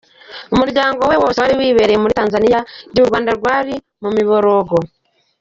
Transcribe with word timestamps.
Umuryango 0.53 1.01
we 1.09 1.15
wose 1.21 1.37
wari 1.39 1.53
wibereye 1.59 1.97
muri 2.01 2.17
Tanzania 2.19 2.59
igihe 2.87 3.03
u 3.05 3.09
Rwanda 3.09 3.31
rwari 3.39 3.73
mu 4.03 4.09
miborogo. 4.17 4.75